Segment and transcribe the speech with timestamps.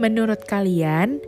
[0.00, 1.20] Menurut kalian,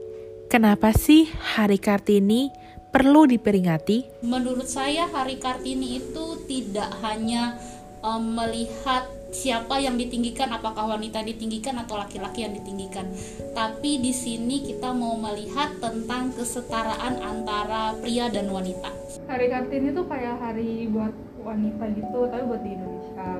[0.49, 2.49] kenapa sih Hari Kartini
[2.89, 4.25] perlu diperingati?
[4.25, 7.61] Menurut saya Hari Kartini itu tidak hanya
[8.01, 13.13] um, melihat siapa yang ditinggikan, apakah wanita ditinggikan atau laki-laki yang ditinggikan.
[13.53, 18.89] Tapi di sini kita mau melihat tentang kesetaraan antara pria dan wanita.
[19.29, 21.13] Hari Kartini itu kayak hari buat
[21.45, 23.37] wanita gitu, tapi buat di Indonesia.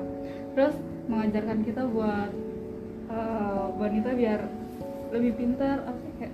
[0.53, 0.75] Terus
[1.09, 2.29] mengajarkan kita buat
[3.09, 4.61] uh, wanita biar
[5.13, 6.33] lebih pintar, apa kayak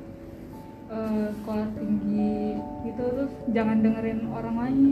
[0.87, 2.55] uh, sekolah tinggi
[2.87, 4.87] gitu terus jangan dengerin orang lain.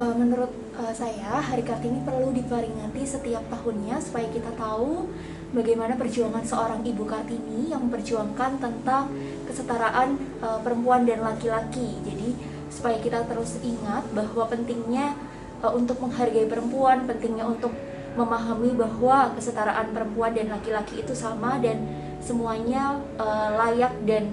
[0.00, 5.08] Uh, menurut uh, saya hari kartini perlu diperingati setiap tahunnya supaya kita tahu
[5.52, 9.12] bagaimana perjuangan seorang ibu kartini yang memperjuangkan tentang
[9.44, 12.00] kesetaraan uh, perempuan dan laki-laki.
[12.04, 12.36] Jadi
[12.70, 15.16] supaya kita terus ingat bahwa pentingnya
[15.60, 17.74] uh, untuk menghargai perempuan pentingnya untuk
[18.10, 21.78] memahami bahwa kesetaraan perempuan dan laki-laki itu sama dan
[22.20, 24.32] semuanya uh, layak dan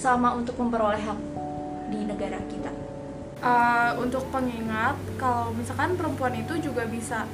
[0.00, 1.20] sama untuk memperoleh hak
[1.92, 2.72] di negara kita.
[3.40, 7.24] Uh, untuk pengingat, kalau misalkan perempuan itu juga bisa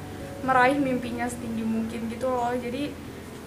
[0.43, 2.55] meraih mimpinya setinggi mungkin gitu loh.
[2.55, 2.91] Jadi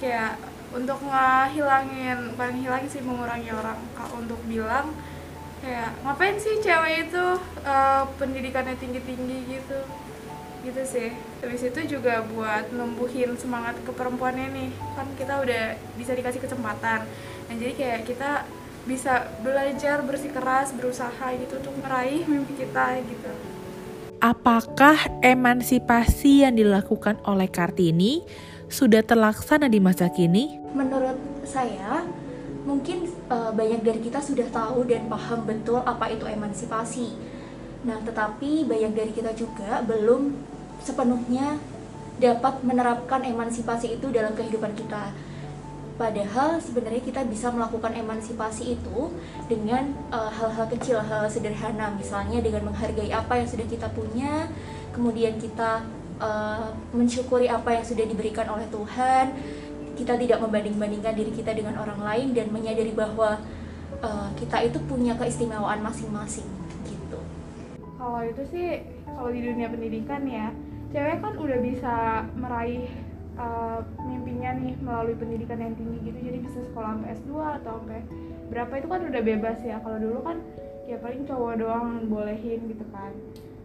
[0.00, 0.36] kayak
[0.72, 3.78] untuk ngehilangin, bukan hilangin sih mengurangi orang
[4.16, 4.92] untuk bilang
[5.60, 7.24] kayak ngapain sih cewek itu
[7.64, 9.78] uh, pendidikannya tinggi-tinggi gitu?
[10.60, 11.08] Gitu sih.
[11.40, 14.70] Habis itu juga buat numbuhin semangat ke perempuannya nih.
[14.96, 17.08] Kan kita udah bisa dikasih kesempatan.
[17.48, 18.44] Dan jadi kayak kita
[18.88, 23.32] bisa belajar bersikeras berusaha gitu untuk meraih mimpi kita gitu.
[24.20, 28.20] Apakah emansipasi yang dilakukan oleh Kartini
[28.68, 30.60] sudah terlaksana di masa kini?
[30.76, 31.16] Menurut
[31.48, 32.04] saya,
[32.70, 37.10] mungkin uh, banyak dari kita sudah tahu dan paham betul apa itu emansipasi.
[37.82, 40.38] Nah, tetapi banyak dari kita juga belum
[40.78, 41.58] sepenuhnya
[42.20, 45.10] dapat menerapkan emansipasi itu dalam kehidupan kita.
[45.96, 49.12] Padahal sebenarnya kita bisa melakukan emansipasi itu
[49.52, 54.48] dengan eh, hal-hal uh, kecil, hal, sederhana, misalnya dengan menghargai apa yang sudah kita punya,
[54.96, 55.84] kemudian kita
[56.16, 59.36] uh, mensyukuri apa yang sudah diberikan oleh Tuhan,
[60.00, 63.36] kita tidak membanding-bandingkan diri kita dengan orang lain dan menyadari bahwa
[64.00, 66.48] uh, kita itu punya keistimewaan masing-masing
[66.88, 67.20] gitu.
[68.00, 70.48] Kalau itu sih kalau di dunia pendidikan ya
[70.90, 71.94] cewek kan udah bisa
[72.32, 72.88] meraih
[73.36, 76.18] uh, mimpinya nih melalui pendidikan yang tinggi gitu.
[76.32, 78.00] Jadi bisa sekolah sampai S2 atau sampai
[78.48, 79.76] berapa itu kan udah bebas ya.
[79.84, 80.36] Kalau dulu kan
[80.88, 83.12] ya paling cowok doang bolehin gitu kan.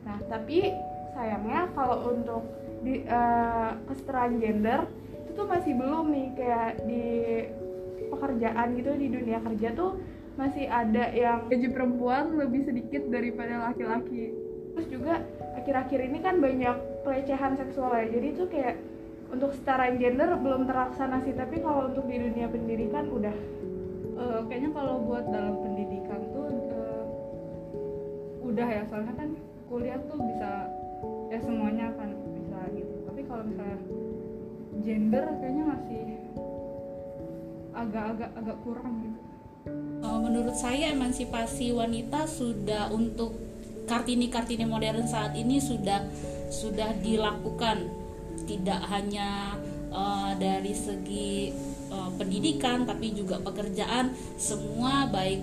[0.04, 0.76] Nah tapi
[1.16, 2.44] sayangnya kalau untuk
[2.84, 4.86] di uh, kesetaraan gender
[5.36, 7.06] tuh masih belum nih kayak di
[8.08, 10.00] pekerjaan gitu di dunia kerja tuh
[10.36, 14.36] masih ada yang gaji perempuan lebih sedikit daripada laki-laki.
[14.76, 15.24] Terus juga
[15.56, 16.76] akhir-akhir ini kan banyak
[17.08, 18.08] pelecehan seksual ya.
[18.12, 18.76] Jadi itu kayak
[19.32, 23.36] untuk setara gender belum terlaksana sih tapi kalau untuk di dunia pendidikan udah.
[24.16, 27.04] Uh, kayaknya kalau buat dalam pendidikan tuh uh,
[28.44, 28.84] udah ya.
[28.92, 29.30] Soalnya kan
[29.72, 30.52] kuliah tuh bisa
[31.32, 31.65] ya semuanya
[34.86, 36.04] gender kayaknya masih
[37.74, 39.20] agak-agak agak kurang gitu.
[40.06, 43.34] Menurut saya emansipasi wanita sudah untuk
[43.90, 46.06] kartini-kartini modern saat ini sudah
[46.54, 47.90] sudah dilakukan.
[48.46, 49.58] Tidak hanya
[49.90, 51.50] uh, dari segi
[51.90, 54.14] uh, pendidikan tapi juga pekerjaan.
[54.38, 55.42] Semua baik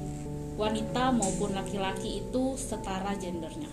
[0.54, 3.72] wanita maupun laki-laki itu setara gendernya.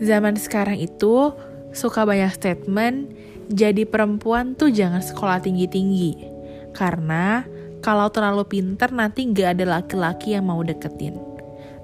[0.00, 1.36] Zaman sekarang itu
[1.76, 3.12] suka banyak statement
[3.52, 6.32] jadi perempuan tuh jangan sekolah tinggi-tinggi
[6.72, 7.44] karena
[7.84, 11.20] kalau terlalu pinter nanti nggak ada laki-laki yang mau deketin.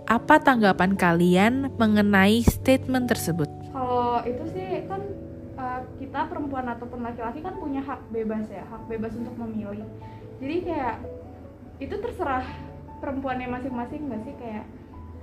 [0.08, 3.50] Apa tanggapan kalian mengenai statement tersebut?
[3.68, 5.04] Kalau itu sih kan
[5.60, 9.84] uh, kita perempuan ataupun laki-laki kan punya hak bebas ya, hak bebas untuk memilih.
[10.40, 10.96] Jadi kayak
[11.84, 12.46] itu terserah
[13.04, 14.64] perempuannya masing-masing nggak sih kayak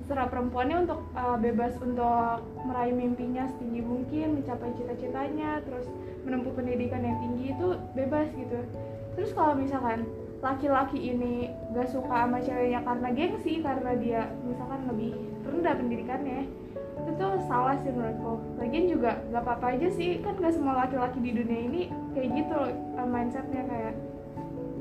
[0.03, 5.89] terserah perempuannya untuk uh, bebas untuk meraih mimpinya setinggi mungkin, mencapai cita-citanya, terus
[6.25, 8.59] menempuh pendidikan yang tinggi itu bebas gitu.
[9.16, 10.09] Terus kalau misalkan
[10.43, 16.39] laki-laki ini gak suka sama ceweknya karena gengsi karena dia misalkan lebih rendah pendidikannya
[16.95, 18.41] itu tuh salah sih menurutku.
[18.57, 20.19] Lagian juga gak apa-apa aja sih.
[20.25, 21.81] Kan gak semua laki-laki di dunia ini
[22.17, 23.93] kayak gitu eh, mindsetnya kayak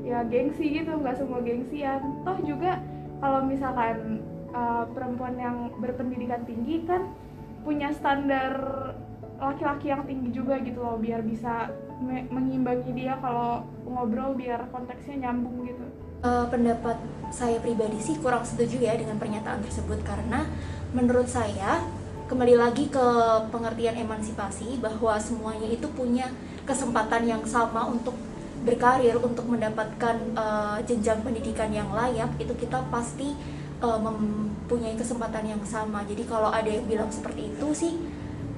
[0.05, 2.01] ya gengsi gitu gak semua gengsian.
[2.25, 2.81] Toh juga
[3.23, 4.21] kalau misalkan
[4.51, 7.09] uh, perempuan yang berpendidikan tinggi kan
[7.65, 8.53] punya standar
[9.39, 11.71] laki-laki yang tinggi juga gitu loh biar bisa
[12.31, 15.85] mengimbangi dia kalau ngobrol biar konteksnya nyambung gitu.
[16.25, 16.97] Uh, pendapat
[17.29, 20.47] saya pribadi sih kurang setuju ya dengan pernyataan tersebut karena
[20.95, 21.83] menurut saya
[22.25, 23.07] kembali lagi ke
[23.53, 26.25] pengertian emansipasi bahwa semuanya itu punya
[26.65, 28.17] kesempatan yang sama untuk
[28.65, 33.37] berkarir untuk mendapatkan uh, jenjang pendidikan yang layak itu kita pasti
[33.85, 37.93] uh, mempunyai kesempatan yang sama jadi kalau ada yang bilang seperti itu sih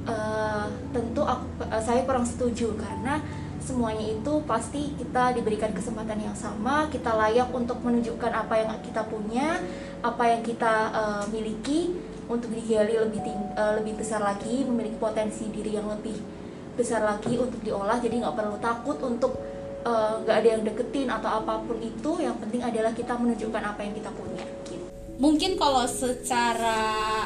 [0.08, 0.66] uh,
[0.96, 3.20] tentu aku, uh, saya kurang setuju karena
[3.62, 9.04] semuanya itu pasti kita diberikan kesempatan yang sama kita layak untuk menunjukkan apa yang kita
[9.04, 9.60] punya
[10.00, 11.92] apa yang kita uh, miliki
[12.32, 13.20] untuk digali lebih
[13.60, 16.16] uh, lebih besar lagi memiliki potensi diri yang lebih
[16.80, 19.36] besar lagi untuk diolah jadi nggak perlu takut untuk
[19.88, 23.80] nggak uh, ada yang deketin atau apa pun itu yang penting adalah kita menunjukkan apa
[23.84, 24.84] yang kita punya gitu.
[25.18, 27.26] mungkin kalau secara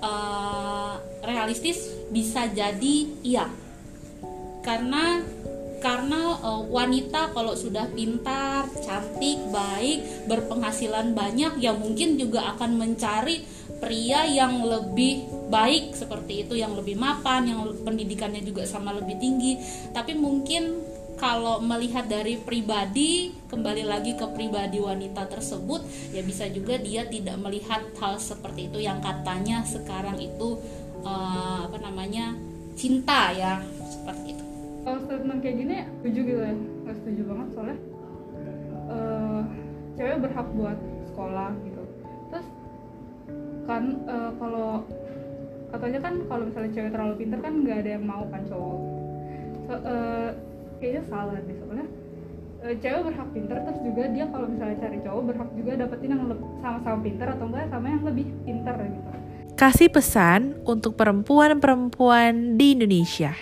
[0.00, 3.46] uh, realistis bisa jadi iya
[4.60, 5.24] karena
[5.80, 13.40] karena uh, wanita kalau sudah pintar, cantik, baik, berpenghasilan banyak ya mungkin juga akan mencari
[13.80, 19.56] pria yang lebih baik seperti itu, yang lebih mapan, yang pendidikannya juga sama lebih tinggi.
[19.96, 20.84] Tapi mungkin
[21.20, 25.84] kalau melihat dari pribadi kembali lagi ke pribadi wanita tersebut
[26.16, 30.56] ya bisa juga dia tidak melihat hal seperti itu yang katanya sekarang itu
[31.04, 32.32] uh, apa namanya
[32.72, 34.44] cinta ya seperti itu.
[34.80, 36.54] Kalau statement kayak gini setuju gitu ya.
[36.56, 37.78] Nggak setuju banget soalnya
[38.88, 39.42] uh,
[40.00, 40.78] cewek berhak buat
[41.12, 41.82] sekolah gitu.
[42.32, 42.46] Terus
[43.68, 44.70] kan uh, kalau
[45.68, 48.80] katanya kan kalau misalnya cewek terlalu pintar kan nggak ada yang mau kan cowok.
[49.68, 50.30] So, uh,
[50.80, 51.86] kayaknya salah deh soalnya
[52.64, 56.22] uh, cewek berhak pintar terus juga dia kalau misalnya cari cowok berhak juga dapetin yang
[56.64, 59.10] sama-sama pintar atau enggak sama yang lebih pintar gitu
[59.54, 63.36] kasih pesan untuk perempuan-perempuan di Indonesia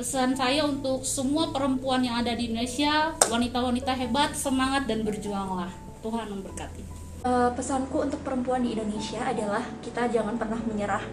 [0.00, 5.68] Pesan saya untuk semua perempuan yang ada di Indonesia, wanita-wanita hebat, semangat dan berjuanglah.
[6.00, 6.82] Tuhan memberkati.
[7.20, 11.04] Uh, pesanku untuk perempuan di Indonesia adalah kita jangan pernah menyerah.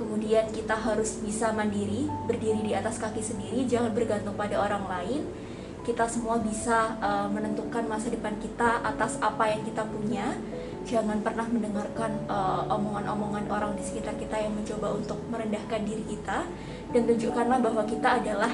[0.00, 5.28] Kemudian kita harus bisa mandiri, berdiri di atas kaki sendiri, jangan bergantung pada orang lain.
[5.84, 10.40] Kita semua bisa uh, menentukan masa depan kita atas apa yang kita punya
[10.88, 16.48] jangan pernah mendengarkan uh, omongan-omongan orang di sekitar kita yang mencoba untuk merendahkan diri kita
[16.90, 18.50] dan tunjukkanlah bahwa kita adalah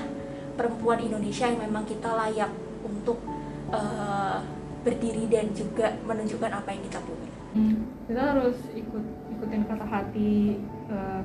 [0.59, 2.51] perempuan Indonesia yang memang kita layak
[2.83, 3.23] untuk
[3.71, 4.43] uh,
[4.87, 7.31] berdiri dan juga menunjukkan apa yang kita punya.
[7.59, 9.05] Hmm, kita harus ikut
[9.35, 10.63] ikutin kata hati.
[10.87, 11.23] Uh,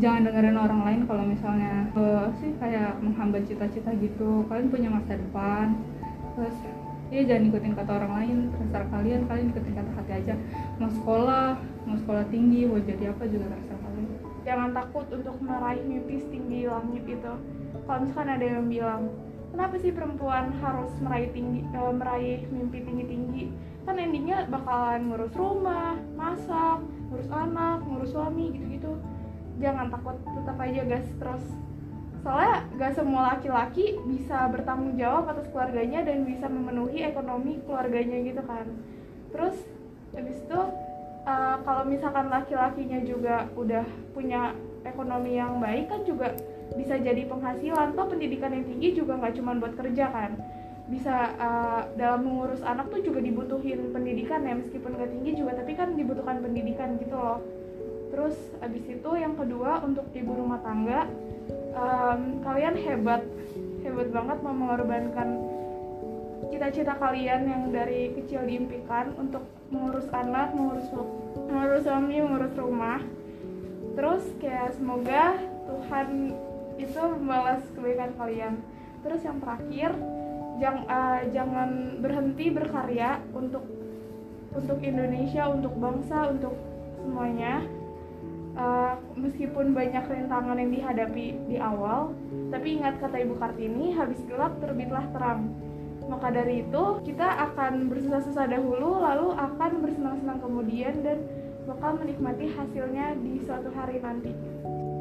[0.00, 4.48] jangan dengerin orang lain kalau misalnya uh, sih kayak menghambat cita-cita gitu.
[4.48, 5.76] Kalian punya masa depan.
[6.32, 6.56] Terus
[7.10, 10.34] ya jangan ikutin kata orang lain terserah kalian kalian ikutin kata hati aja
[10.78, 14.08] mau sekolah mau sekolah tinggi mau jadi apa juga terserah kalian
[14.46, 17.32] jangan takut untuk meraih mimpi setinggi langit itu
[17.82, 19.10] kalau misalkan ada yang bilang
[19.50, 23.44] kenapa sih perempuan harus meraih tinggi e, meraih mimpi tinggi tinggi
[23.84, 28.92] kan endingnya bakalan ngurus rumah masak ngurus anak ngurus suami gitu gitu
[29.60, 31.06] jangan takut tetap aja gas.
[31.20, 31.44] Terus
[32.20, 38.42] soalnya gak semua laki-laki bisa bertanggung jawab atas keluarganya dan bisa memenuhi ekonomi keluarganya gitu
[38.44, 38.66] kan.
[39.30, 39.56] Terus
[40.16, 40.60] habis itu
[41.28, 43.86] uh, kalau misalkan laki-lakinya juga udah
[44.16, 46.36] punya ekonomi yang baik kan juga
[46.74, 47.94] bisa jadi penghasilan.
[47.94, 50.38] Toh pendidikan yang tinggi juga nggak cuma buat kerja kan.
[50.90, 55.72] Bisa uh, dalam mengurus anak tuh juga dibutuhin pendidikan ya meskipun nggak tinggi juga tapi
[55.78, 57.38] kan dibutuhkan pendidikan gitu loh.
[58.10, 61.06] Terus abis itu yang kedua untuk ibu rumah tangga
[61.74, 63.22] um, kalian hebat
[63.86, 65.28] hebat banget mau mengorbankan
[66.50, 70.90] cita-cita kalian yang dari kecil diimpikan untuk mengurus anak, mengurus
[71.46, 73.00] mengurus suami, mengurus rumah.
[73.94, 76.08] Terus kayak semoga Tuhan
[76.78, 78.54] itu membalas kebaikan kalian.
[79.00, 79.90] Terus yang terakhir,
[80.60, 83.64] jang, uh, jangan berhenti berkarya untuk
[84.50, 86.54] untuk Indonesia, untuk bangsa, untuk
[87.00, 87.62] semuanya
[88.58, 92.14] uh, meskipun banyak rintangan yang dihadapi di awal,
[92.50, 95.54] tapi ingat kata Ibu Kartini, habis gelap terbitlah terang.
[96.10, 101.22] Maka dari itu, kita akan bersusah-susah dahulu, lalu akan bersenang-senang kemudian dan
[101.70, 104.34] bakal menikmati hasilnya di suatu hari nanti.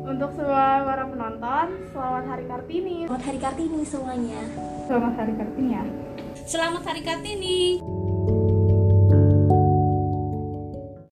[0.05, 2.97] Untuk semua para penonton, selamat Hari Kartini.
[3.09, 4.41] Selamat Hari Kartini semuanya.
[4.85, 5.83] Selamat Hari Kartini ya.
[6.45, 7.57] Selamat Hari Kartini.